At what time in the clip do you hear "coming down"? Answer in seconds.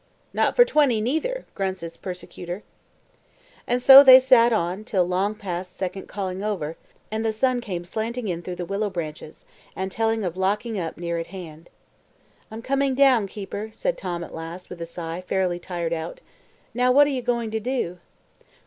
12.63-13.27